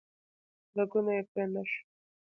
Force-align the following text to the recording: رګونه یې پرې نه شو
رګونه 0.77 1.11
یې 1.17 1.23
پرې 1.29 1.45
نه 1.53 1.61
شو 1.69 1.79